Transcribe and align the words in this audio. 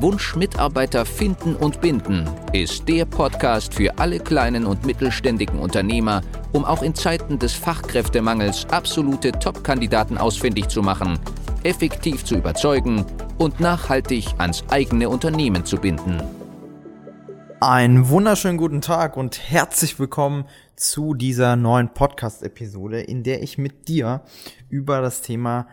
Wunsch 0.00 0.36
Mitarbeiter 0.36 1.04
finden 1.04 1.56
und 1.56 1.80
binden 1.80 2.28
ist 2.52 2.88
der 2.88 3.04
Podcast 3.04 3.74
für 3.74 3.98
alle 3.98 4.20
kleinen 4.20 4.64
und 4.64 4.86
mittelständigen 4.86 5.58
Unternehmer, 5.58 6.22
um 6.52 6.64
auch 6.64 6.82
in 6.82 6.94
Zeiten 6.94 7.38
des 7.38 7.54
Fachkräftemangels 7.54 8.66
absolute 8.70 9.32
Top-Kandidaten 9.32 10.16
ausfindig 10.16 10.68
zu 10.68 10.82
machen, 10.82 11.18
effektiv 11.64 12.24
zu 12.24 12.36
überzeugen 12.36 13.04
und 13.38 13.60
nachhaltig 13.60 14.26
ans 14.38 14.62
eigene 14.70 15.08
Unternehmen 15.08 15.64
zu 15.64 15.76
binden. 15.76 16.22
Einen 17.60 18.08
wunderschönen 18.08 18.56
guten 18.56 18.80
Tag 18.80 19.16
und 19.16 19.50
herzlich 19.50 19.98
willkommen 19.98 20.44
zu 20.76 21.14
dieser 21.14 21.56
neuen 21.56 21.92
Podcast-Episode, 21.92 23.00
in 23.00 23.24
der 23.24 23.42
ich 23.42 23.58
mit 23.58 23.88
dir 23.88 24.22
über 24.68 25.00
das 25.00 25.22
Thema 25.22 25.66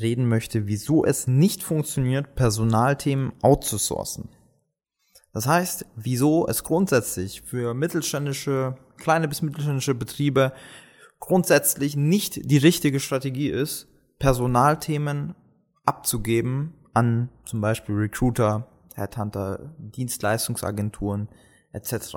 reden 0.00 0.28
möchte, 0.28 0.66
wieso 0.66 1.04
es 1.04 1.26
nicht 1.26 1.62
funktioniert, 1.62 2.34
Personalthemen 2.34 3.32
outzusourcen. 3.42 4.28
Das 5.32 5.46
heißt, 5.46 5.86
wieso 5.96 6.46
es 6.46 6.62
grundsätzlich 6.64 7.42
für 7.42 7.74
mittelständische, 7.74 8.76
kleine 8.98 9.28
bis 9.28 9.42
mittelständische 9.42 9.94
Betriebe 9.94 10.52
grundsätzlich 11.20 11.96
nicht 11.96 12.50
die 12.50 12.58
richtige 12.58 13.00
Strategie 13.00 13.48
ist, 13.48 13.88
Personalthemen 14.18 15.34
abzugeben 15.84 16.74
an 16.94 17.30
zum 17.44 17.60
Beispiel 17.60 17.94
Recruiter, 17.94 18.68
Headhunter, 18.94 19.74
Dienstleistungsagenturen 19.78 21.28
etc. 21.72 22.16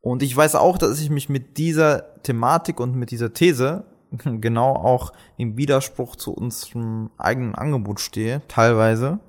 Und 0.00 0.22
ich 0.22 0.36
weiß 0.36 0.54
auch, 0.54 0.78
dass 0.78 1.00
ich 1.00 1.10
mich 1.10 1.28
mit 1.28 1.58
dieser 1.58 2.22
Thematik 2.22 2.80
und 2.80 2.94
mit 2.94 3.10
dieser 3.10 3.32
These 3.32 3.84
genau 4.40 4.74
auch 4.74 5.12
im 5.36 5.56
Widerspruch 5.56 6.16
zu 6.16 6.32
unserem 6.32 7.10
eigenen 7.18 7.54
Angebot 7.54 8.00
stehe, 8.00 8.42
teilweise, 8.48 9.20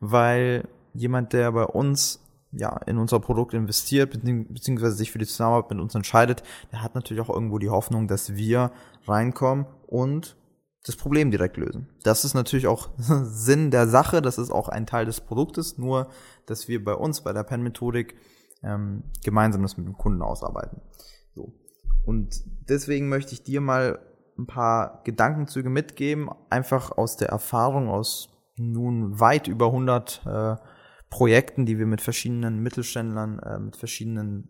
weil 0.00 0.68
jemand, 0.94 1.32
der 1.32 1.52
bei 1.52 1.64
uns 1.64 2.20
ja, 2.52 2.76
in 2.86 2.98
unser 2.98 3.18
Produkt 3.18 3.54
investiert, 3.54 4.10
beziehungsweise 4.10 4.94
sich 4.94 5.10
für 5.10 5.18
die 5.18 5.26
Zusammenarbeit 5.26 5.70
mit 5.70 5.80
uns 5.80 5.94
entscheidet, 5.94 6.42
der 6.70 6.82
hat 6.82 6.94
natürlich 6.94 7.22
auch 7.22 7.34
irgendwo 7.34 7.58
die 7.58 7.70
Hoffnung, 7.70 8.08
dass 8.08 8.34
wir 8.34 8.72
reinkommen 9.06 9.66
und 9.86 10.36
das 10.84 10.96
Problem 10.96 11.30
direkt 11.30 11.56
lösen. 11.56 11.88
Das 12.02 12.24
ist 12.24 12.34
natürlich 12.34 12.66
auch 12.66 12.90
Sinn 12.98 13.70
der 13.70 13.88
Sache, 13.88 14.20
das 14.20 14.36
ist 14.36 14.50
auch 14.50 14.68
ein 14.68 14.86
Teil 14.86 15.06
des 15.06 15.20
Produktes, 15.20 15.78
nur 15.78 16.08
dass 16.46 16.68
wir 16.68 16.84
bei 16.84 16.94
uns, 16.94 17.22
bei 17.22 17.32
der 17.32 17.44
Pen-Methodik, 17.44 18.16
ähm, 18.62 19.04
gemeinsam 19.24 19.62
das 19.62 19.76
mit 19.76 19.86
dem 19.86 19.96
Kunden 19.96 20.22
ausarbeiten. 20.22 20.80
So. 21.34 21.52
Und 22.04 22.42
deswegen 22.68 23.08
möchte 23.08 23.32
ich 23.32 23.42
dir 23.42 23.60
mal 23.60 23.98
ein 24.38 24.46
paar 24.46 25.02
Gedankenzüge 25.04 25.70
mitgeben, 25.70 26.30
einfach 26.50 26.96
aus 26.96 27.16
der 27.16 27.28
Erfahrung 27.28 27.88
aus 27.88 28.28
nun 28.56 29.18
weit 29.20 29.48
über 29.48 29.66
100 29.66 30.22
äh, 30.26 30.56
Projekten, 31.10 31.66
die 31.66 31.78
wir 31.78 31.86
mit 31.86 32.00
verschiedenen 32.00 32.60
Mittelständlern, 32.60 33.38
äh, 33.38 33.58
mit 33.58 33.76
verschiedenen 33.76 34.48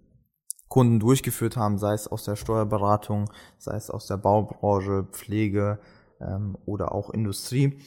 Kunden 0.69 1.01
durchgeführt 1.01 1.57
haben, 1.57 1.77
sei 1.79 1.93
es 1.93 2.09
aus 2.09 2.25
der 2.25 2.37
Steuerberatung, 2.37 3.31
sei 3.59 3.77
es 3.77 3.91
aus 3.91 4.07
der 4.07 4.17
Baubranche, 4.17 5.07
Pflege 5.13 5.81
ähm, 6.21 6.57
oder 6.65 6.93
auch 6.93 7.11
Industrie. 7.11 7.83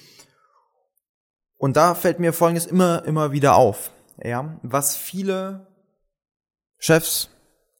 Und 1.57 1.77
da 1.77 1.95
fällt 1.95 2.19
mir 2.19 2.33
Folgendes 2.33 2.65
immer, 2.65 3.03
immer 3.05 3.31
wieder 3.31 3.55
auf. 3.55 3.91
Ja, 4.23 4.59
was 4.61 4.95
viele 4.95 5.67
Chefs, 6.77 7.29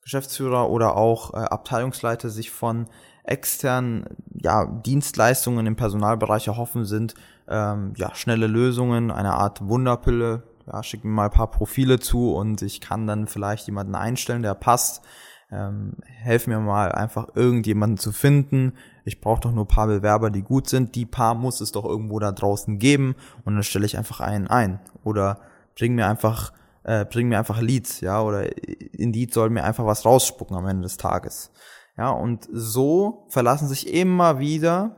Geschäftsführer 0.02 0.70
oder 0.70 0.96
auch 0.96 1.34
äh, 1.34 1.38
Abteilungsleiter 1.38 2.30
sich 2.30 2.52
von 2.52 2.88
externen 3.28 4.06
ja, 4.34 4.66
Dienstleistungen 4.66 5.66
im 5.66 5.76
Personalbereich 5.76 6.48
erhoffen, 6.48 6.86
sind 6.86 7.16
ähm, 7.48 7.94
ja, 7.98 8.14
schnelle 8.16 8.48
Lösungen, 8.48 9.12
eine 9.12 9.34
Art 9.34 9.68
Wunderpille. 9.68 10.44
Ja, 10.68 10.82
schick 10.82 11.04
mir 11.04 11.12
mal 11.12 11.26
ein 11.26 11.32
paar 11.32 11.52
Profile 11.52 12.00
zu 12.00 12.34
und 12.34 12.62
ich 12.62 12.82
kann 12.82 13.06
dann 13.06 13.28
vielleicht 13.28 13.68
jemanden 13.68 13.96
einstellen, 13.96 14.42
der 14.42 14.56
passt. 14.56 15.04
Ähm, 15.52 15.94
helf 16.04 16.48
mir 16.48 16.60
mal 16.60 16.92
einfach 16.92 17.28
irgendjemanden 17.36 17.98
zu 17.98 18.12
finden. 18.12 18.74
Ich 19.04 19.22
brauche 19.22 19.42
doch 19.42 19.52
nur 19.52 19.66
ein 19.66 19.68
paar 19.70 19.86
Bewerber, 19.86 20.32
die 20.32 20.42
gut 20.42 20.68
sind. 20.68 20.96
Die 20.96 21.06
paar 21.06 21.36
muss 21.36 21.62
es 21.62 21.72
doch 21.72 21.86
irgendwo 21.86 22.18
da 22.18 22.32
draußen 22.32 22.80
geben 22.80 23.16
und 23.44 23.54
dann 23.54 23.64
stelle 23.64 23.86
ich 23.86 23.98
einfach 23.98 24.22
einen 24.22 24.48
ein. 24.48 24.80
Oder 25.04 25.40
bring 25.78 25.94
mir 25.94 26.08
einfach, 26.08 26.52
äh, 26.84 27.06
bring 27.06 27.30
mir 27.30 27.38
einfach 27.38 27.62
Leads, 27.62 28.02
ja, 28.02 28.22
oder 28.22 28.50
Indeed 28.94 29.34
soll 29.34 29.52
mir 29.52 29.64
einfach 29.64 29.86
was 29.86 30.04
rausspucken 30.04 30.58
am 30.58 30.68
Ende 30.68 30.84
des 30.84 30.98
Tages. 30.98 31.52
Ja, 31.98 32.10
und 32.10 32.48
so 32.52 33.26
verlassen 33.30 33.68
sich 33.68 33.94
immer 33.94 34.40
wieder 34.40 34.98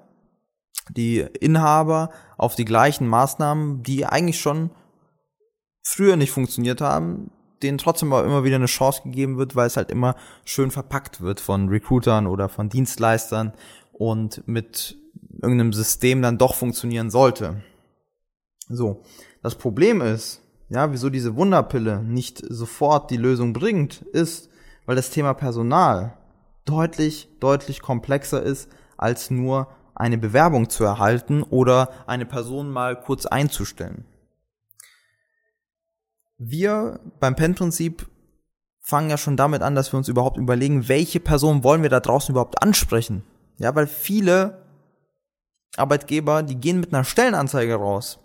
die 0.90 1.20
Inhaber 1.20 2.10
auf 2.38 2.56
die 2.56 2.66
gleichen 2.66 3.08
Maßnahmen, 3.08 3.84
die 3.84 4.06
eigentlich 4.06 4.40
schon 4.40 4.72
früher 5.84 6.16
nicht 6.16 6.32
funktioniert 6.32 6.82
haben, 6.82 7.32
denen 7.62 7.78
trotzdem 7.78 8.14
aber 8.14 8.26
immer 8.26 8.44
wieder 8.44 8.56
eine 8.56 8.66
Chance 8.66 9.02
gegeben 9.04 9.38
wird, 9.38 9.56
weil 9.56 9.68
es 9.68 9.78
halt 9.78 9.92
immer 9.92 10.16
schön 10.46 10.72
verpackt 10.72 11.22
wird 11.22 11.40
von 11.40 11.70
Recruitern 11.70 12.28
oder 12.28 12.50
von 12.50 12.70
Dienstleistern 12.70 13.54
und 13.94 14.48
mit 14.48 14.98
irgendeinem 15.42 15.74
System 15.74 16.22
dann 16.22 16.38
doch 16.38 16.56
funktionieren 16.56 17.10
sollte. 17.10 17.64
So, 18.70 19.02
das 19.42 19.56
Problem 19.56 20.02
ist, 20.02 20.42
ja, 20.70 20.92
wieso 20.92 21.10
diese 21.10 21.36
Wunderpille 21.36 22.04
nicht 22.04 22.44
sofort 22.48 23.10
die 23.12 23.18
Lösung 23.18 23.54
bringt, 23.54 24.02
ist, 24.02 24.50
weil 24.86 24.96
das 24.96 25.10
Thema 25.10 25.34
Personal 25.34 26.18
deutlich, 26.68 27.30
deutlich 27.40 27.82
komplexer 27.82 28.44
ist, 28.44 28.70
als 28.98 29.32
nur 29.32 29.68
eine 29.96 30.18
Bewerbung 30.18 30.70
zu 30.70 30.84
erhalten 30.84 31.42
oder 31.42 31.90
eine 32.06 32.26
Person 32.26 32.70
mal 32.70 33.00
kurz 33.00 33.26
einzustellen. 33.26 34.06
Wir 36.38 37.00
beim 37.20 37.36
PEN-Prinzip 37.36 38.08
fangen 38.80 39.10
ja 39.10 39.18
schon 39.18 39.38
damit 39.38 39.64
an, 39.64 39.76
dass 39.76 39.92
wir 39.92 39.98
uns 39.98 40.08
überhaupt 40.08 40.38
überlegen, 40.38 40.88
welche 40.88 41.20
Person 41.20 41.64
wollen 41.64 41.82
wir 41.82 41.90
da 41.90 42.00
draußen 42.00 42.32
überhaupt 42.32 42.62
ansprechen. 42.62 43.24
Ja, 43.58 43.74
weil 43.74 43.88
viele 43.88 44.62
Arbeitgeber, 45.76 46.44
die 46.44 46.56
gehen 46.56 46.80
mit 46.80 46.94
einer 46.94 47.04
Stellenanzeige 47.04 47.76
raus, 47.76 48.20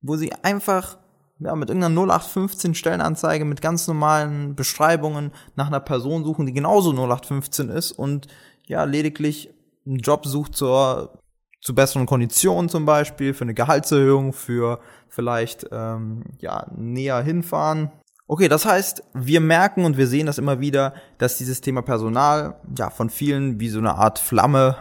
wo 0.00 0.16
sie 0.16 0.32
einfach 0.32 0.98
ja, 1.38 1.54
mit 1.54 1.68
irgendeiner 1.68 1.94
0815 1.94 2.74
Stellenanzeige 2.74 3.44
mit 3.44 3.60
ganz 3.60 3.86
normalen 3.86 4.54
Beschreibungen 4.54 5.32
nach 5.54 5.66
einer 5.66 5.80
Person 5.80 6.24
suchen, 6.24 6.46
die 6.46 6.54
genauso 6.54 6.90
0815 6.90 7.68
ist 7.68 7.92
und 7.92 8.26
ja, 8.66 8.84
lediglich 8.84 9.50
einen 9.86 9.98
Job 9.98 10.26
sucht 10.26 10.56
zur, 10.56 11.20
zu 11.60 11.74
besseren 11.74 12.06
Konditionen 12.06 12.68
zum 12.68 12.84
Beispiel, 12.86 13.34
für 13.34 13.44
eine 13.44 13.54
Gehaltserhöhung, 13.54 14.32
für 14.32 14.80
vielleicht 15.08 15.66
ähm, 15.70 16.24
ja, 16.40 16.66
näher 16.74 17.22
hinfahren. 17.22 17.90
Okay, 18.28 18.48
das 18.48 18.64
heißt, 18.64 19.04
wir 19.14 19.40
merken 19.40 19.84
und 19.84 19.96
wir 19.96 20.08
sehen 20.08 20.26
das 20.26 20.38
immer 20.38 20.58
wieder, 20.58 20.94
dass 21.18 21.38
dieses 21.38 21.60
Thema 21.60 21.82
Personal 21.82 22.56
ja 22.76 22.90
von 22.90 23.08
vielen 23.08 23.60
wie 23.60 23.68
so 23.68 23.78
eine 23.78 23.94
Art 23.94 24.18
Flamme, 24.18 24.76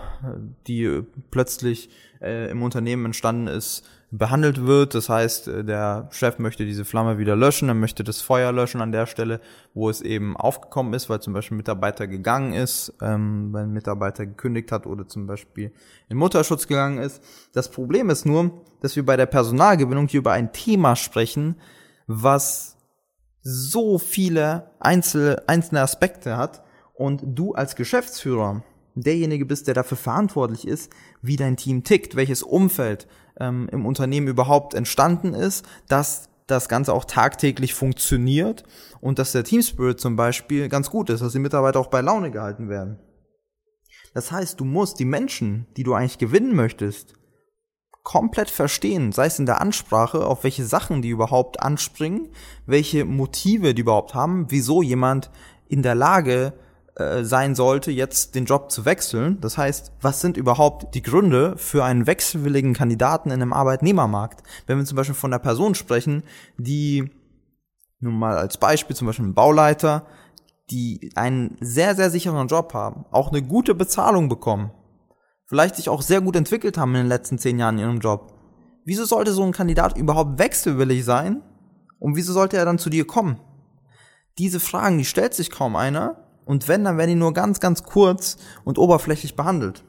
die 0.65 1.03
plötzlich 1.29 1.89
äh, 2.21 2.49
im 2.49 2.63
Unternehmen 2.63 3.05
entstanden 3.05 3.45
ist, 3.45 3.83
behandelt 4.17 4.65
wird. 4.65 4.95
Das 4.95 5.09
heißt, 5.09 5.47
äh, 5.47 5.63
der 5.63 6.07
Chef 6.11 6.39
möchte 6.39 6.65
diese 6.65 6.85
Flamme 6.85 7.17
wieder 7.17 7.35
löschen, 7.35 7.67
er 7.67 7.75
möchte 7.75 8.03
das 8.03 8.21
Feuer 8.21 8.51
löschen 8.51 8.81
an 8.81 8.91
der 8.91 9.05
Stelle, 9.05 9.41
wo 9.73 9.89
es 9.89 10.01
eben 10.01 10.37
aufgekommen 10.37 10.93
ist, 10.93 11.09
weil 11.09 11.21
zum 11.21 11.33
Beispiel 11.33 11.55
ein 11.55 11.57
Mitarbeiter 11.57 12.07
gegangen 12.07 12.53
ist, 12.53 12.93
ähm, 13.01 13.49
weil 13.51 13.63
ein 13.63 13.71
Mitarbeiter 13.71 14.25
gekündigt 14.25 14.71
hat 14.71 14.85
oder 14.85 15.07
zum 15.07 15.27
Beispiel 15.27 15.71
in 16.09 16.17
Mutterschutz 16.17 16.67
gegangen 16.67 16.99
ist. 16.99 17.23
Das 17.53 17.69
Problem 17.69 18.09
ist 18.09 18.25
nur, 18.25 18.61
dass 18.81 18.95
wir 18.95 19.05
bei 19.05 19.17
der 19.17 19.25
Personalgewinnung 19.25 20.07
hier 20.07 20.19
über 20.19 20.33
ein 20.33 20.53
Thema 20.53 20.95
sprechen, 20.95 21.55
was 22.07 22.77
so 23.41 23.99
viele 23.99 24.71
einzelne, 24.79 25.43
einzelne 25.47 25.81
Aspekte 25.81 26.37
hat 26.37 26.63
und 26.93 27.21
du 27.25 27.53
als 27.53 27.75
Geschäftsführer 27.75 28.63
derjenige 28.95 29.45
bist, 29.45 29.67
der 29.67 29.73
dafür 29.73 29.97
verantwortlich 29.97 30.67
ist, 30.67 30.91
wie 31.21 31.35
dein 31.35 31.57
Team 31.57 31.83
tickt, 31.83 32.15
welches 32.15 32.43
Umfeld 32.43 33.07
ähm, 33.39 33.69
im 33.71 33.85
Unternehmen 33.85 34.27
überhaupt 34.27 34.73
entstanden 34.73 35.33
ist, 35.33 35.65
dass 35.87 36.29
das 36.47 36.69
Ganze 36.69 36.93
auch 36.93 37.05
tagtäglich 37.05 37.73
funktioniert 37.73 38.63
und 39.01 39.19
dass 39.19 39.31
der 39.31 39.43
Team 39.43 39.61
Spirit 39.61 39.99
zum 39.99 40.15
Beispiel 40.15 40.69
ganz 40.69 40.89
gut 40.89 41.09
ist, 41.09 41.21
dass 41.21 41.33
die 41.33 41.39
Mitarbeiter 41.39 41.79
auch 41.79 41.87
bei 41.87 42.01
Laune 42.01 42.31
gehalten 42.31 42.69
werden. 42.69 42.99
Das 44.13 44.31
heißt, 44.31 44.59
du 44.59 44.65
musst 44.65 44.99
die 44.99 45.05
Menschen, 45.05 45.67
die 45.75 45.83
du 45.83 45.93
eigentlich 45.93 46.17
gewinnen 46.17 46.55
möchtest, 46.55 47.15
komplett 48.03 48.51
verstehen, 48.51 49.11
sei 49.11 49.25
es 49.25 49.39
in 49.39 49.47
der 49.47 49.59
Ansprache, 49.59 50.25
auf 50.25 50.43
welche 50.43 50.63
Sachen 50.63 51.01
die 51.01 51.09
überhaupt 51.09 51.61
anspringen, 51.61 52.29
welche 52.67 53.03
Motive 53.03 53.73
die 53.73 53.81
überhaupt 53.81 54.13
haben, 54.13 54.45
wieso 54.49 54.83
jemand 54.83 55.31
in 55.67 55.81
der 55.81 55.95
Lage 55.95 56.53
äh, 56.95 57.23
sein 57.23 57.55
sollte, 57.55 57.91
jetzt 57.91 58.35
den 58.35 58.45
Job 58.45 58.71
zu 58.71 58.85
wechseln. 58.85 59.39
Das 59.41 59.57
heißt, 59.57 59.91
was 60.01 60.21
sind 60.21 60.37
überhaupt 60.37 60.95
die 60.95 61.01
Gründe 61.01 61.57
für 61.57 61.83
einen 61.83 62.07
wechselwilligen 62.07 62.73
Kandidaten 62.73 63.31
in 63.31 63.41
einem 63.41 63.53
Arbeitnehmermarkt? 63.53 64.43
Wenn 64.65 64.77
wir 64.77 64.85
zum 64.85 64.95
Beispiel 64.95 65.15
von 65.15 65.33
einer 65.33 65.41
Person 65.41 65.75
sprechen, 65.75 66.23
die 66.57 67.11
nun 67.99 68.17
mal 68.17 68.37
als 68.37 68.57
Beispiel 68.57 68.95
zum 68.95 69.07
Beispiel 69.07 69.25
ein 69.25 69.33
Bauleiter, 69.33 70.05
die 70.69 71.11
einen 71.15 71.57
sehr, 71.59 71.95
sehr 71.95 72.09
sicheren 72.09 72.47
Job 72.47 72.73
haben, 72.73 73.05
auch 73.11 73.29
eine 73.29 73.41
gute 73.41 73.75
Bezahlung 73.75 74.29
bekommen, 74.29 74.71
vielleicht 75.45 75.75
sich 75.75 75.89
auch 75.89 76.01
sehr 76.01 76.21
gut 76.21 76.35
entwickelt 76.35 76.77
haben 76.77 76.95
in 76.95 77.01
den 77.01 77.07
letzten 77.07 77.37
zehn 77.37 77.59
Jahren 77.59 77.77
in 77.77 77.85
ihrem 77.85 77.99
Job. 77.99 78.33
Wieso 78.85 79.05
sollte 79.05 79.31
so 79.31 79.43
ein 79.43 79.51
Kandidat 79.51 79.97
überhaupt 79.97 80.39
wechselwillig 80.39 81.03
sein? 81.03 81.41
Und 81.99 82.15
wieso 82.15 82.33
sollte 82.33 82.57
er 82.57 82.65
dann 82.65 82.77
zu 82.77 82.89
dir 82.89 83.05
kommen? 83.05 83.39
Diese 84.37 84.59
Fragen, 84.59 84.97
die 84.97 85.05
stellt 85.05 85.33
sich 85.33 85.49
kaum 85.49 85.75
einer. 85.75 86.24
Und 86.45 86.67
wenn, 86.67 86.83
dann 86.83 86.97
werden 86.97 87.09
die 87.09 87.15
nur 87.15 87.33
ganz, 87.33 87.59
ganz 87.59 87.83
kurz 87.83 88.37
und 88.63 88.77
oberflächlich 88.77 89.35
behandelt. 89.35 89.83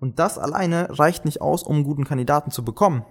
Und 0.00 0.18
das 0.18 0.38
alleine 0.38 0.88
reicht 0.98 1.24
nicht 1.24 1.40
aus, 1.40 1.62
um 1.62 1.76
einen 1.76 1.84
guten 1.84 2.04
Kandidaten 2.04 2.50
zu 2.50 2.64
bekommen. 2.64 3.04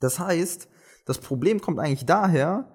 Das 0.00 0.18
heißt, 0.18 0.68
das 1.04 1.18
Problem 1.18 1.60
kommt 1.60 1.80
eigentlich 1.80 2.06
daher, 2.06 2.70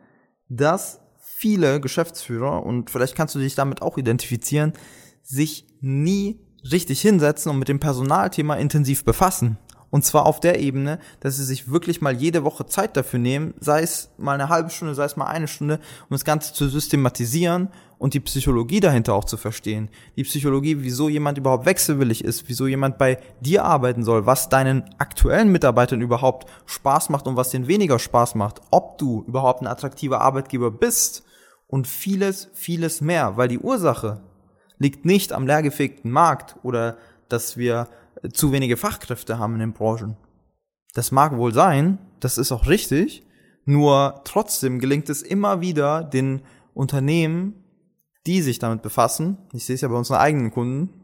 dass 0.49 0.99
viele 1.19 1.79
Geschäftsführer, 1.79 2.63
und 2.63 2.89
vielleicht 2.89 3.15
kannst 3.15 3.35
du 3.35 3.39
dich 3.39 3.55
damit 3.55 3.81
auch 3.81 3.97
identifizieren, 3.97 4.73
sich 5.21 5.67
nie 5.81 6.39
richtig 6.71 7.01
hinsetzen 7.01 7.51
und 7.51 7.59
mit 7.59 7.67
dem 7.67 7.79
Personalthema 7.79 8.55
intensiv 8.55 9.05
befassen. 9.05 9.57
Und 9.93 10.03
zwar 10.03 10.25
auf 10.25 10.39
der 10.39 10.59
Ebene, 10.59 10.97
dass 11.19 11.37
sie 11.37 11.43
sich 11.43 11.69
wirklich 11.69 12.01
mal 12.01 12.15
jede 12.15 12.43
Woche 12.43 12.65
Zeit 12.65 12.97
dafür 12.97 13.19
nehmen, 13.19 13.53
sei 13.59 13.83
es 13.83 14.09
mal 14.17 14.33
eine 14.33 14.49
halbe 14.49 14.71
Stunde, 14.71 14.95
sei 14.95 15.03
es 15.03 15.17
mal 15.17 15.27
eine 15.27 15.47
Stunde, 15.47 15.75
um 15.75 16.07
das 16.09 16.25
Ganze 16.25 16.51
zu 16.51 16.67
systematisieren 16.67 17.69
und 17.99 18.15
die 18.15 18.19
Psychologie 18.19 18.79
dahinter 18.79 19.13
auch 19.13 19.25
zu 19.25 19.37
verstehen. 19.37 19.89
Die 20.15 20.23
Psychologie, 20.23 20.77
wieso 20.79 21.09
jemand 21.09 21.37
überhaupt 21.37 21.67
wechselwillig 21.67 22.23
ist, 22.23 22.49
wieso 22.49 22.65
jemand 22.65 22.97
bei 22.97 23.19
dir 23.39 23.65
arbeiten 23.65 24.03
soll, 24.03 24.25
was 24.25 24.49
deinen 24.49 24.83
aktuellen 24.97 25.51
Mitarbeitern 25.51 26.01
überhaupt 26.01 26.49
Spaß 26.65 27.09
macht 27.09 27.27
und 27.27 27.35
was 27.35 27.51
denen 27.51 27.67
weniger 27.67 27.99
Spaß 27.99 28.33
macht, 28.33 28.61
ob 28.71 28.97
du 28.97 29.23
überhaupt 29.27 29.61
ein 29.61 29.67
attraktiver 29.67 30.21
Arbeitgeber 30.21 30.71
bist 30.71 31.21
und 31.67 31.85
vieles, 31.85 32.49
vieles 32.55 33.01
mehr, 33.01 33.37
weil 33.37 33.47
die 33.47 33.59
Ursache 33.59 34.21
liegt 34.79 35.05
nicht 35.05 35.33
am 35.33 35.45
leergefegten 35.45 36.09
Markt 36.09 36.55
oder 36.63 36.97
dass 37.29 37.57
wir 37.57 37.87
zu 38.31 38.51
wenige 38.51 38.77
Fachkräfte 38.77 39.39
haben 39.39 39.53
in 39.55 39.59
den 39.59 39.73
Branchen. 39.73 40.17
Das 40.93 41.11
mag 41.11 41.35
wohl 41.37 41.53
sein, 41.53 41.97
das 42.19 42.37
ist 42.37 42.51
auch 42.51 42.67
richtig, 42.67 43.25
nur 43.65 44.21
trotzdem 44.25 44.79
gelingt 44.79 45.09
es 45.09 45.21
immer 45.21 45.61
wieder 45.61 46.03
den 46.03 46.41
Unternehmen, 46.73 47.63
die 48.25 48.41
sich 48.41 48.59
damit 48.59 48.81
befassen, 48.81 49.37
ich 49.53 49.65
sehe 49.65 49.75
es 49.75 49.81
ja 49.81 49.87
bei 49.87 49.95
unseren 49.95 50.17
eigenen 50.17 50.51
Kunden, 50.51 51.03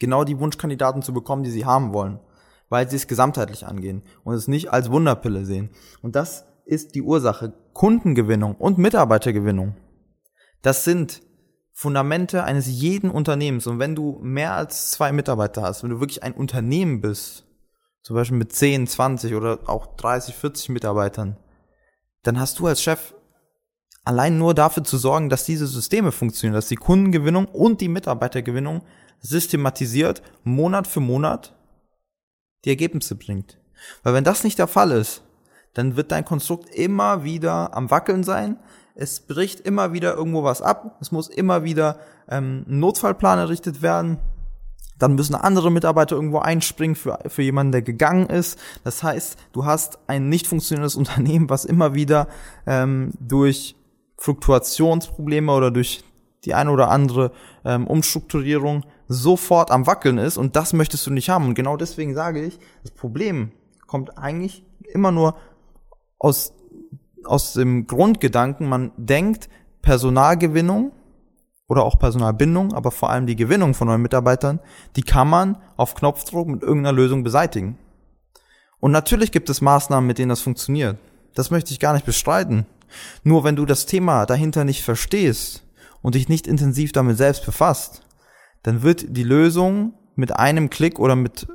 genau 0.00 0.24
die 0.24 0.38
Wunschkandidaten 0.38 1.02
zu 1.02 1.12
bekommen, 1.12 1.42
die 1.42 1.50
sie 1.50 1.66
haben 1.66 1.92
wollen, 1.92 2.20
weil 2.68 2.88
sie 2.88 2.96
es 2.96 3.06
gesamtheitlich 3.06 3.66
angehen 3.66 4.02
und 4.24 4.34
es 4.34 4.48
nicht 4.48 4.72
als 4.72 4.90
Wunderpille 4.90 5.44
sehen. 5.44 5.70
Und 6.00 6.16
das 6.16 6.46
ist 6.64 6.94
die 6.94 7.02
Ursache. 7.02 7.52
Kundengewinnung 7.72 8.54
und 8.56 8.78
Mitarbeitergewinnung. 8.78 9.76
Das 10.62 10.84
sind 10.84 11.22
Fundamente 11.72 12.44
eines 12.44 12.66
jeden 12.66 13.10
Unternehmens. 13.10 13.66
Und 13.66 13.78
wenn 13.78 13.94
du 13.94 14.18
mehr 14.22 14.54
als 14.54 14.90
zwei 14.90 15.12
Mitarbeiter 15.12 15.62
hast, 15.62 15.82
wenn 15.82 15.90
du 15.90 16.00
wirklich 16.00 16.22
ein 16.22 16.34
Unternehmen 16.34 17.00
bist, 17.00 17.44
zum 18.02 18.16
Beispiel 18.16 18.38
mit 18.38 18.52
10, 18.52 18.86
20 18.86 19.34
oder 19.34 19.60
auch 19.66 19.96
30, 19.96 20.34
40 20.34 20.68
Mitarbeitern, 20.70 21.36
dann 22.22 22.38
hast 22.38 22.58
du 22.58 22.66
als 22.66 22.82
Chef 22.82 23.14
allein 24.04 24.38
nur 24.38 24.54
dafür 24.54 24.84
zu 24.84 24.98
sorgen, 24.98 25.28
dass 25.28 25.44
diese 25.44 25.66
Systeme 25.66 26.12
funktionieren, 26.12 26.54
dass 26.54 26.68
die 26.68 26.76
Kundengewinnung 26.76 27.46
und 27.46 27.80
die 27.80 27.88
Mitarbeitergewinnung 27.88 28.82
systematisiert 29.20 30.22
Monat 30.42 30.86
für 30.86 31.00
Monat 31.00 31.54
die 32.64 32.70
Ergebnisse 32.70 33.14
bringt. 33.14 33.58
Weil 34.02 34.14
wenn 34.14 34.24
das 34.24 34.44
nicht 34.44 34.58
der 34.58 34.66
Fall 34.66 34.90
ist, 34.90 35.22
dann 35.74 35.96
wird 35.96 36.12
dein 36.12 36.24
Konstrukt 36.24 36.68
immer 36.74 37.24
wieder 37.24 37.74
am 37.74 37.90
Wackeln 37.90 38.24
sein, 38.24 38.58
es 38.94 39.20
bricht 39.20 39.60
immer 39.60 39.92
wieder 39.92 40.14
irgendwo 40.14 40.44
was 40.44 40.62
ab, 40.62 40.98
es 41.00 41.12
muss 41.12 41.28
immer 41.28 41.64
wieder 41.64 41.98
ähm, 42.28 42.64
ein 42.68 42.80
Notfallplan 42.80 43.38
errichtet 43.38 43.82
werden, 43.82 44.18
dann 44.98 45.14
müssen 45.14 45.34
andere 45.34 45.72
Mitarbeiter 45.72 46.14
irgendwo 46.14 46.38
einspringen 46.38 46.94
für, 46.94 47.18
für 47.26 47.42
jemanden, 47.42 47.72
der 47.72 47.82
gegangen 47.82 48.26
ist. 48.26 48.58
Das 48.84 49.02
heißt, 49.02 49.36
du 49.52 49.64
hast 49.64 49.98
ein 50.06 50.28
nicht 50.28 50.46
funktionierendes 50.46 50.94
Unternehmen, 51.02 51.50
was 51.50 51.64
immer 51.64 51.94
wieder 51.94 52.28
ähm, 52.66 53.12
durch 53.18 53.74
Fluktuationsprobleme 54.18 55.52
oder 55.52 55.70
durch 55.70 56.04
die 56.44 56.54
eine 56.54 56.70
oder 56.70 56.90
andere 56.90 57.32
ähm, 57.64 57.86
Umstrukturierung 57.86 58.84
sofort 59.08 59.70
am 59.70 59.86
Wackeln 59.86 60.18
ist 60.18 60.36
und 60.36 60.56
das 60.56 60.72
möchtest 60.72 61.06
du 61.06 61.10
nicht 61.10 61.28
haben. 61.28 61.46
Und 61.46 61.54
genau 61.54 61.76
deswegen 61.76 62.14
sage 62.14 62.44
ich, 62.44 62.58
das 62.82 62.92
Problem 62.92 63.52
kommt 63.86 64.18
eigentlich 64.18 64.64
immer 64.92 65.12
nur 65.12 65.36
aus 66.18 66.54
aus 67.24 67.54
dem 67.54 67.86
Grundgedanken, 67.86 68.68
man 68.68 68.92
denkt, 68.96 69.48
Personalgewinnung 69.82 70.92
oder 71.68 71.84
auch 71.84 71.98
Personalbindung, 71.98 72.72
aber 72.72 72.90
vor 72.90 73.10
allem 73.10 73.26
die 73.26 73.36
Gewinnung 73.36 73.74
von 73.74 73.88
neuen 73.88 74.02
Mitarbeitern, 74.02 74.60
die 74.96 75.02
kann 75.02 75.28
man 75.28 75.58
auf 75.76 75.94
Knopfdruck 75.94 76.48
mit 76.48 76.62
irgendeiner 76.62 76.94
Lösung 76.94 77.24
beseitigen. 77.24 77.78
Und 78.80 78.92
natürlich 78.92 79.32
gibt 79.32 79.48
es 79.48 79.60
Maßnahmen, 79.60 80.06
mit 80.06 80.18
denen 80.18 80.28
das 80.28 80.40
funktioniert. 80.40 80.98
Das 81.34 81.50
möchte 81.50 81.72
ich 81.72 81.80
gar 81.80 81.94
nicht 81.94 82.06
bestreiten. 82.06 82.66
Nur 83.22 83.44
wenn 83.44 83.56
du 83.56 83.64
das 83.64 83.86
Thema 83.86 84.26
dahinter 84.26 84.64
nicht 84.64 84.82
verstehst 84.82 85.64
und 86.02 86.14
dich 86.14 86.28
nicht 86.28 86.46
intensiv 86.46 86.92
damit 86.92 87.16
selbst 87.16 87.46
befasst, 87.46 88.02
dann 88.62 88.82
wird 88.82 89.16
die 89.16 89.22
Lösung 89.22 89.94
mit 90.14 90.36
einem 90.36 90.68
Klick 90.68 90.98
oder 90.98 91.16
mit 91.16 91.46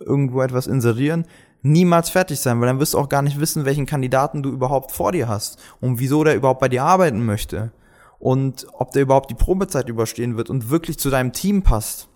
irgendwo 0.00 0.40
etwas 0.42 0.66
inserieren 0.66 1.26
niemals 1.72 2.10
fertig 2.10 2.40
sein, 2.40 2.60
weil 2.60 2.68
dann 2.68 2.80
wirst 2.80 2.94
du 2.94 2.98
auch 2.98 3.08
gar 3.08 3.22
nicht 3.22 3.40
wissen, 3.40 3.64
welchen 3.64 3.86
Kandidaten 3.86 4.42
du 4.42 4.50
überhaupt 4.50 4.92
vor 4.92 5.12
dir 5.12 5.28
hast 5.28 5.58
und 5.80 5.98
wieso 5.98 6.24
der 6.24 6.36
überhaupt 6.36 6.60
bei 6.60 6.68
dir 6.68 6.84
arbeiten 6.84 7.24
möchte 7.24 7.72
und 8.18 8.66
ob 8.72 8.92
der 8.92 9.02
überhaupt 9.02 9.30
die 9.30 9.34
Probezeit 9.34 9.88
überstehen 9.88 10.36
wird 10.36 10.50
und 10.50 10.70
wirklich 10.70 10.98
zu 10.98 11.10
deinem 11.10 11.32
Team 11.32 11.62
passt. 11.62 12.08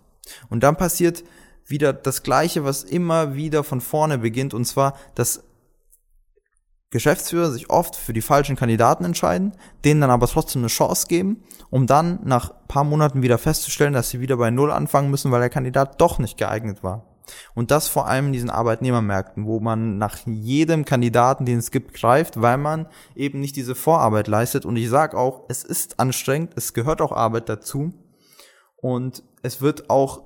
Und 0.48 0.62
dann 0.62 0.76
passiert 0.76 1.24
wieder 1.66 1.92
das 1.92 2.22
Gleiche, 2.22 2.64
was 2.64 2.84
immer 2.84 3.34
wieder 3.34 3.64
von 3.64 3.80
vorne 3.80 4.18
beginnt, 4.18 4.54
und 4.54 4.64
zwar, 4.64 4.94
dass 5.14 5.44
Geschäftsführer 6.90 7.52
sich 7.52 7.70
oft 7.70 7.94
für 7.94 8.12
die 8.12 8.22
falschen 8.22 8.56
Kandidaten 8.56 9.04
entscheiden, 9.04 9.52
denen 9.84 10.00
dann 10.00 10.10
aber 10.10 10.26
trotzdem 10.26 10.62
eine 10.62 10.68
Chance 10.68 11.06
geben, 11.06 11.44
um 11.70 11.86
dann 11.86 12.18
nach 12.24 12.52
paar 12.66 12.82
Monaten 12.82 13.22
wieder 13.22 13.38
festzustellen, 13.38 13.92
dass 13.92 14.10
sie 14.10 14.20
wieder 14.20 14.36
bei 14.36 14.50
Null 14.50 14.72
anfangen 14.72 15.10
müssen, 15.10 15.30
weil 15.30 15.40
der 15.40 15.50
Kandidat 15.50 16.00
doch 16.00 16.18
nicht 16.18 16.36
geeignet 16.36 16.82
war. 16.82 17.09
Und 17.54 17.70
das 17.70 17.88
vor 17.88 18.06
allem 18.06 18.26
in 18.26 18.32
diesen 18.32 18.50
Arbeitnehmermärkten, 18.50 19.46
wo 19.46 19.60
man 19.60 19.98
nach 19.98 20.18
jedem 20.26 20.84
Kandidaten, 20.84 21.44
den 21.44 21.58
es 21.58 21.70
gibt, 21.70 21.94
greift, 21.94 22.40
weil 22.40 22.58
man 22.58 22.86
eben 23.14 23.40
nicht 23.40 23.56
diese 23.56 23.74
Vorarbeit 23.74 24.28
leistet. 24.28 24.64
Und 24.64 24.76
ich 24.76 24.88
sage 24.88 25.16
auch, 25.16 25.44
es 25.48 25.62
ist 25.64 26.00
anstrengend, 26.00 26.52
es 26.56 26.74
gehört 26.74 27.00
auch 27.00 27.12
Arbeit 27.12 27.48
dazu. 27.48 27.92
Und 28.76 29.22
es 29.42 29.60
wird 29.60 29.90
auch 29.90 30.22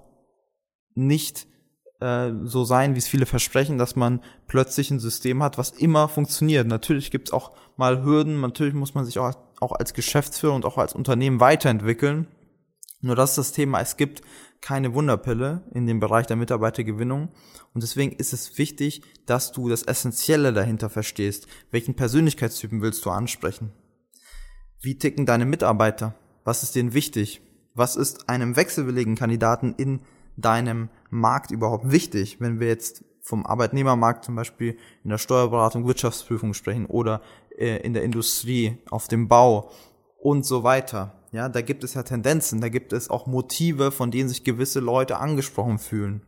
nicht 0.95 1.47
äh, 2.01 2.33
so 2.45 2.65
sein, 2.65 2.95
wie 2.95 2.99
es 2.99 3.09
viele 3.09 3.27
versprechen, 3.27 3.79
dass 3.79 3.97
man 3.97 4.21
plötzlich 4.47 4.91
ein 4.91 5.01
System 5.01 5.43
hat, 5.43 5.59
was 5.59 5.71
immer 5.71 6.09
funktioniert. 6.09 6.67
Natürlich 6.67 7.11
gibt 7.11 7.29
es 7.29 7.33
auch 7.33 7.53
mal 7.77 8.05
Hürden, 8.05 8.41
natürlich 8.41 8.75
muss 8.75 8.95
man 8.95 9.05
sich 9.05 9.19
auch, 9.19 9.33
auch 9.61 9.73
als 9.73 9.95
Geschäftsführer 9.95 10.55
und 10.55 10.65
auch 10.65 10.79
als 10.79 10.95
Unternehmen 10.95 11.41
weiterentwickeln. 11.41 12.29
Nur 13.05 13.17
das 13.17 13.31
ist 13.31 13.39
das 13.39 13.53
Thema. 13.53 13.81
Es 13.81 13.99
gibt 13.99 14.23
keine 14.63 14.95
Wunderpille 14.95 15.63
in 15.75 15.87
dem 15.87 16.01
Bereich 16.01 16.27
der 16.27 16.37
Mitarbeitergewinnung. 16.37 17.29
Und 17.75 17.83
deswegen 17.83 18.13
ist 18.13 18.33
es 18.33 18.57
wichtig, 18.57 19.03
dass 19.27 19.53
du 19.53 19.69
das 19.69 19.83
Essentielle 19.83 20.55
dahinter 20.55 20.89
verstehst. 20.89 21.47
Welchen 21.71 21.97
Persönlichkeitstypen 21.97 22.81
willst 22.81 23.05
du 23.05 23.11
ansprechen? 23.11 23.73
Wie 24.81 24.97
ticken 24.97 25.27
deine 25.27 25.45
Mitarbeiter? 25.45 26.15
Was 26.45 26.63
ist 26.63 26.77
denen 26.77 26.95
wichtig? 26.95 27.43
Was 27.75 27.97
ist 27.97 28.31
einem 28.31 28.57
wechselwilligen 28.57 29.17
Kandidaten 29.17 29.75
in 29.77 30.01
deinem 30.39 30.89
Markt 31.11 31.51
überhaupt 31.51 31.91
wichtig? 31.91 32.41
Wenn 32.41 32.59
wir 32.59 32.69
jetzt 32.69 33.05
vom 33.21 33.45
Arbeitnehmermarkt 33.45 34.25
zum 34.25 34.35
Beispiel 34.35 34.79
in 35.03 35.11
der 35.11 35.19
Steuerberatung, 35.19 35.87
Wirtschaftsprüfung 35.87 36.55
sprechen 36.55 36.87
oder 36.87 37.21
äh, 37.59 37.83
in 37.83 37.93
der 37.93 38.03
Industrie, 38.03 38.79
auf 38.89 39.09
dem 39.09 39.29
Bau 39.29 39.71
und 40.19 40.47
so 40.47 40.63
weiter 40.63 41.21
ja, 41.35 41.49
da 41.49 41.63
gibt 41.63 41.83
es 41.83 41.95
ja 41.95 42.05
Tendenzen, 42.05 42.61
da 42.61 42.69
gibt 42.69 42.93
es 42.93 43.11
auch 43.11 43.27
Motive, 43.27 43.91
von 43.91 44.13
denen 44.13 44.29
sich 44.29 44.45
gewisse 44.45 44.79
Leute 44.79 45.19
angesprochen 45.19 45.79
fühlen. 45.79 46.23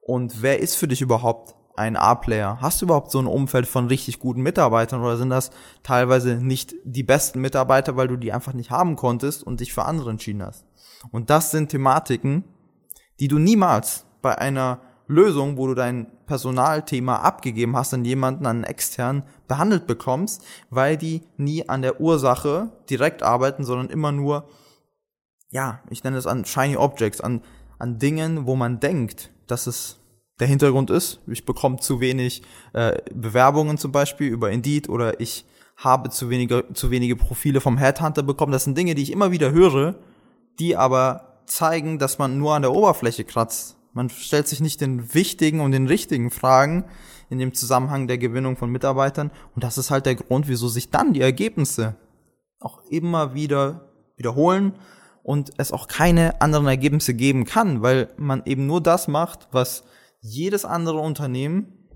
Und 0.00 0.42
wer 0.42 0.60
ist 0.60 0.76
für 0.76 0.86
dich 0.86 1.00
überhaupt 1.00 1.56
ein 1.74 1.96
A-Player? 1.96 2.58
Hast 2.60 2.80
du 2.80 2.86
überhaupt 2.86 3.10
so 3.10 3.18
ein 3.18 3.26
Umfeld 3.26 3.66
von 3.66 3.88
richtig 3.88 4.20
guten 4.20 4.42
Mitarbeitern 4.42 5.00
oder 5.00 5.16
sind 5.16 5.30
das 5.30 5.50
teilweise 5.82 6.36
nicht 6.36 6.76
die 6.84 7.02
besten 7.02 7.40
Mitarbeiter, 7.40 7.96
weil 7.96 8.06
du 8.06 8.16
die 8.16 8.32
einfach 8.32 8.52
nicht 8.52 8.70
haben 8.70 8.94
konntest 8.94 9.42
und 9.42 9.58
dich 9.58 9.72
für 9.72 9.84
andere 9.84 10.10
entschieden 10.10 10.44
hast? 10.44 10.64
Und 11.10 11.30
das 11.30 11.50
sind 11.50 11.70
Thematiken, 11.70 12.44
die 13.18 13.26
du 13.26 13.40
niemals 13.40 14.06
bei 14.22 14.38
einer 14.38 14.80
Lösung, 15.08 15.56
wo 15.56 15.66
du 15.66 15.74
dein 15.74 16.06
Personalthema 16.26 17.16
abgegeben 17.16 17.76
hast 17.76 17.94
an 17.94 18.04
jemanden, 18.04 18.46
an 18.46 18.56
einen 18.56 18.64
externen, 18.64 19.24
behandelt 19.48 19.86
bekommst, 19.86 20.44
weil 20.70 20.96
die 20.96 21.22
nie 21.36 21.68
an 21.68 21.82
der 21.82 22.00
Ursache 22.00 22.70
direkt 22.88 23.22
arbeiten, 23.22 23.64
sondern 23.64 23.88
immer 23.88 24.12
nur, 24.12 24.48
ja, 25.50 25.80
ich 25.90 26.04
nenne 26.04 26.18
es 26.18 26.26
an 26.26 26.44
Shiny 26.44 26.76
Objects, 26.76 27.22
an, 27.22 27.40
an 27.78 27.98
Dingen, 27.98 28.46
wo 28.46 28.54
man 28.54 28.80
denkt, 28.80 29.30
dass 29.46 29.66
es 29.66 29.98
der 30.38 30.46
Hintergrund 30.46 30.90
ist. 30.90 31.20
Ich 31.26 31.46
bekomme 31.46 31.78
zu 31.78 32.00
wenig 32.00 32.42
äh, 32.74 32.98
Bewerbungen 33.12 33.78
zum 33.78 33.90
Beispiel 33.90 34.28
über 34.28 34.50
Indeed 34.50 34.88
oder 34.88 35.20
ich 35.20 35.46
habe 35.76 36.10
zu 36.10 36.28
wenige, 36.28 36.64
zu 36.74 36.90
wenige 36.90 37.16
Profile 37.16 37.60
vom 37.60 37.78
Headhunter 37.78 38.22
bekommen. 38.22 38.52
Das 38.52 38.64
sind 38.64 38.76
Dinge, 38.76 38.94
die 38.94 39.02
ich 39.02 39.12
immer 39.12 39.30
wieder 39.30 39.52
höre, 39.52 39.94
die 40.58 40.76
aber 40.76 41.40
zeigen, 41.46 41.98
dass 41.98 42.18
man 42.18 42.38
nur 42.38 42.54
an 42.54 42.62
der 42.62 42.72
Oberfläche 42.72 43.24
kratzt. 43.24 43.77
Man 43.92 44.10
stellt 44.10 44.48
sich 44.48 44.60
nicht 44.60 44.80
den 44.80 45.14
wichtigen 45.14 45.60
und 45.60 45.72
den 45.72 45.86
richtigen 45.86 46.30
Fragen 46.30 46.84
in 47.30 47.38
dem 47.38 47.54
Zusammenhang 47.54 48.06
der 48.06 48.18
Gewinnung 48.18 48.56
von 48.56 48.70
Mitarbeitern. 48.70 49.30
Und 49.54 49.64
das 49.64 49.78
ist 49.78 49.90
halt 49.90 50.06
der 50.06 50.14
Grund, 50.14 50.48
wieso 50.48 50.68
sich 50.68 50.90
dann 50.90 51.12
die 51.12 51.20
Ergebnisse 51.20 51.96
auch 52.60 52.82
immer 52.90 53.34
wieder 53.34 53.92
wiederholen 54.16 54.74
und 55.22 55.52
es 55.58 55.72
auch 55.72 55.88
keine 55.88 56.40
anderen 56.40 56.66
Ergebnisse 56.66 57.14
geben 57.14 57.44
kann, 57.44 57.82
weil 57.82 58.08
man 58.16 58.42
eben 58.46 58.66
nur 58.66 58.82
das 58.82 59.08
macht, 59.08 59.48
was 59.52 59.84
jedes 60.20 60.64
andere 60.64 60.98
Unternehmen 60.98 61.88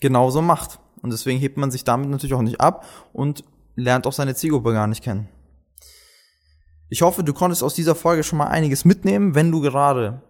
genauso 0.00 0.42
macht. 0.42 0.80
Und 1.02 1.12
deswegen 1.12 1.38
hebt 1.38 1.56
man 1.56 1.70
sich 1.70 1.84
damit 1.84 2.08
natürlich 2.08 2.34
auch 2.34 2.42
nicht 2.42 2.60
ab 2.60 2.86
und 3.12 3.44
lernt 3.76 4.06
auch 4.06 4.12
seine 4.12 4.34
Zielgruppe 4.34 4.72
gar 4.72 4.86
nicht 4.86 5.04
kennen. 5.04 5.28
Ich 6.88 7.02
hoffe, 7.02 7.24
du 7.24 7.32
konntest 7.32 7.62
aus 7.62 7.74
dieser 7.74 7.94
Folge 7.94 8.22
schon 8.22 8.38
mal 8.38 8.46
einiges 8.46 8.84
mitnehmen, 8.84 9.34
wenn 9.34 9.50
du 9.50 9.60
gerade 9.60 10.22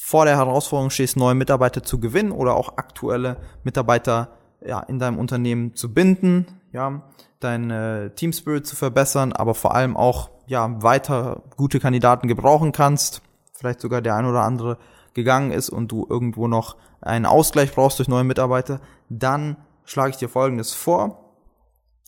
vor 0.00 0.24
der 0.24 0.36
Herausforderung 0.36 0.90
stehst, 0.90 1.16
neue 1.16 1.34
Mitarbeiter 1.34 1.82
zu 1.82 1.98
gewinnen 2.00 2.32
oder 2.32 2.56
auch 2.56 2.76
aktuelle 2.76 3.36
Mitarbeiter 3.64 4.30
ja, 4.64 4.80
in 4.80 4.98
deinem 4.98 5.18
Unternehmen 5.18 5.74
zu 5.74 5.92
binden, 5.92 6.46
ja, 6.72 7.02
dein 7.40 7.70
äh, 7.70 8.08
Team 8.10 8.32
Spirit 8.32 8.66
zu 8.66 8.76
verbessern, 8.76 9.32
aber 9.32 9.54
vor 9.54 9.74
allem 9.74 9.96
auch 9.96 10.30
ja 10.46 10.82
weiter 10.82 11.42
gute 11.56 11.80
Kandidaten 11.80 12.28
gebrauchen 12.28 12.72
kannst, 12.72 13.22
vielleicht 13.52 13.80
sogar 13.80 14.00
der 14.00 14.14
ein 14.16 14.24
oder 14.24 14.42
andere 14.42 14.78
gegangen 15.14 15.50
ist 15.50 15.70
und 15.70 15.90
du 15.92 16.06
irgendwo 16.08 16.48
noch 16.48 16.76
einen 17.00 17.26
Ausgleich 17.26 17.72
brauchst 17.72 17.98
durch 17.98 18.08
neue 18.08 18.24
Mitarbeiter, 18.24 18.80
dann 19.08 19.56
schlage 19.84 20.10
ich 20.10 20.16
dir 20.16 20.28
folgendes 20.28 20.74
vor. 20.74 21.24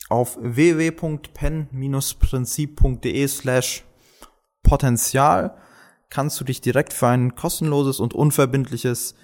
Auf 0.09 0.38
www.pen-prinzip.de 0.40 3.28
slash 3.28 3.85
Potenzial 4.62 5.56
kannst 6.11 6.40
du 6.40 6.45
dich 6.45 6.61
direkt 6.61 6.93
für 6.93 7.09
ein 7.09 7.35
kostenloses 7.35 8.00
und 8.00 8.14
unverbindliches 8.14 9.14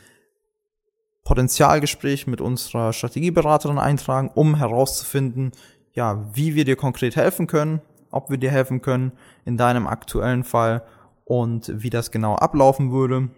Potenzialgespräch 1.25 2.29
mit 2.29 2.41
unserer 2.41 2.93
Strategieberaterin 2.93 3.79
eintragen, 3.79 4.31
um 4.35 4.55
herauszufinden, 4.55 5.53
ja, 5.93 6.25
wie 6.35 6.55
wir 6.55 6.65
dir 6.65 6.77
konkret 6.77 7.17
helfen 7.17 7.49
können, 7.49 7.83
ob 8.13 8.31
wir 8.31 8.39
dir 8.39 8.51
helfen 8.51 8.81
können 8.81 9.13
in 9.45 9.57
deinem 9.57 9.89
aktuellen 9.89 10.45
Fall 10.45 10.85
und 11.25 11.73
wie 11.75 11.91
das 11.91 12.13
genau 12.13 12.37
ablaufen 12.37 12.93
würde. 12.93 13.29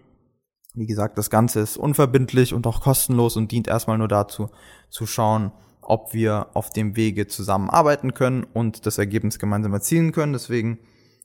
Wie 0.74 0.86
gesagt, 0.86 1.16
das 1.16 1.30
Ganze 1.30 1.60
ist 1.60 1.78
unverbindlich 1.78 2.52
und 2.52 2.66
auch 2.66 2.82
kostenlos 2.82 3.36
und 3.36 3.50
dient 3.50 3.68
erstmal 3.68 3.96
nur 3.96 4.08
dazu, 4.08 4.50
zu 4.90 5.06
schauen, 5.06 5.50
ob 5.80 6.12
wir 6.12 6.48
auf 6.52 6.70
dem 6.70 6.94
Wege 6.94 7.26
zusammenarbeiten 7.26 8.12
können 8.12 8.44
und 8.44 8.84
das 8.84 8.98
Ergebnis 8.98 9.38
gemeinsam 9.38 9.72
erzielen 9.72 10.12
können. 10.12 10.34
Deswegen 10.34 10.78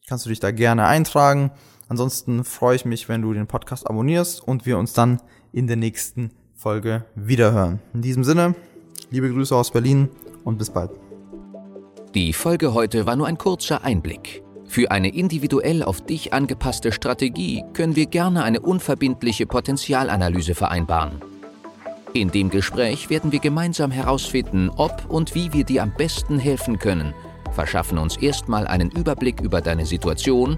kannst 0.08 0.26
du 0.26 0.30
dich 0.30 0.40
da 0.40 0.52
gerne 0.52 0.86
eintragen. 0.86 1.52
Ansonsten 1.88 2.44
freue 2.44 2.76
ich 2.76 2.86
mich, 2.86 3.10
wenn 3.10 3.22
du 3.22 3.34
den 3.34 3.48
Podcast 3.48 3.88
abonnierst 3.88 4.46
und 4.48 4.66
wir 4.66 4.78
uns 4.78 4.94
dann 4.94 5.22
in 5.52 5.68
der 5.68 5.76
nächsten 5.76 6.32
Folge 6.56 7.06
wiederhören. 7.16 7.80
In 7.94 8.02
diesem 8.02 8.24
Sinne, 8.24 8.56
liebe 9.12 9.30
Grüße 9.30 9.56
aus 9.56 9.72
Berlin 9.72 10.10
und 10.44 10.58
bis 10.58 10.70
bald. 10.70 10.92
Die 12.14 12.34
Folge 12.34 12.74
heute 12.74 13.06
war 13.06 13.16
nur 13.16 13.28
ein 13.28 13.38
kurzer 13.38 13.84
Einblick. 13.84 14.44
Für 14.68 14.92
eine 14.92 15.14
individuell 15.14 15.84
auf 15.84 16.02
dich 16.02 16.34
angepasste 16.34 16.92
Strategie 16.92 17.64
können 17.74 17.96
wir 17.96 18.06
gerne 18.06 18.44
eine 18.44 18.62
unverbindliche 18.62 19.46
Potenzialanalyse 19.46 20.56
vereinbaren. 20.56 21.22
In 22.14 22.32
dem 22.32 22.50
Gespräch 22.50 23.10
werden 23.10 23.32
wir 23.32 23.40
gemeinsam 23.40 23.92
herausfinden, 23.92 24.70
ob 24.70 25.06
und 25.10 25.36
wie 25.36 25.52
wir 25.54 25.64
dir 25.64 25.84
am 25.84 25.94
besten 25.96 26.40
helfen 26.40 26.80
können, 26.80 27.14
verschaffen 27.54 27.98
uns 27.98 28.18
erstmal 28.18 28.68
einen 28.68 28.92
Überblick 28.92 29.42
über 29.42 29.62
deine 29.62 29.86
Situation 29.86 30.58